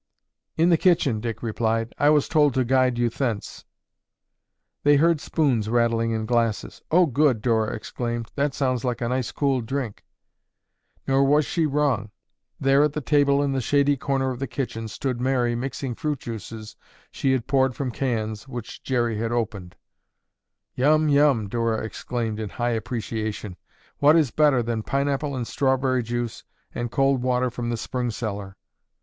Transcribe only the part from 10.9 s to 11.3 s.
Nor